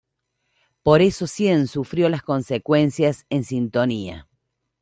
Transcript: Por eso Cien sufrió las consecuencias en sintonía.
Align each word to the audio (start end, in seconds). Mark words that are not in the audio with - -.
Por 0.81 1.03
eso 1.03 1.27
Cien 1.27 1.67
sufrió 1.67 2.09
las 2.09 2.23
consecuencias 2.23 3.27
en 3.29 3.43
sintonía. 3.43 4.27